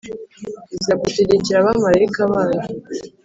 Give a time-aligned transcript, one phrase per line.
[0.77, 2.59] “Izagutegekera abamarayika bayo,